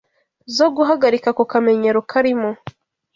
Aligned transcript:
zo 0.55 0.67
guhagarika 0.75 1.27
ako 1.33 1.43
kamenyero 1.51 1.99
karimo 2.11 2.49